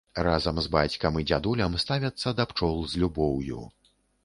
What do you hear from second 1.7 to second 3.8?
ставяцца да пчол з любоўю.